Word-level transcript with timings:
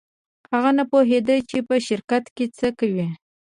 هغه 0.51 0.71
نه 0.77 0.83
پوهېده 0.91 1.35
چې 1.49 1.57
په 1.67 1.75
شرکت 1.87 2.25
کې 2.35 2.45
څه 2.57 2.67
کوي. 2.79 3.07